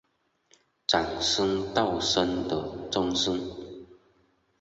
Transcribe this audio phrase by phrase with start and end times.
[0.87, 3.39] 长孙道生的曾孙。